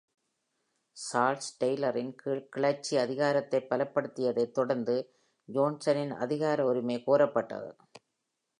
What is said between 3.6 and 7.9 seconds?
பலப்படுத்தியதைத் தொடர்ந்து ஜான்சனின் அதிகார உரிமை கோரப்பட்டது.